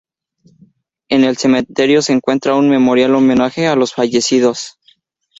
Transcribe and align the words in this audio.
En 1.11 1.23
el 1.23 1.37
cementerio 1.37 2.01
se 2.01 2.11
encuentra 2.11 2.55
un 2.55 2.67
memorial 2.67 3.11
en 3.11 3.17
homenaje 3.17 3.67
a 3.67 3.75
los 3.75 3.93
fallecidos. 3.93 4.79